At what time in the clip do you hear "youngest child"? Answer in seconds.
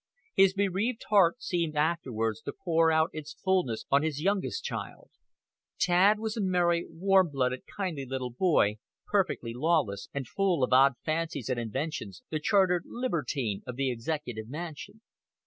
4.19-5.11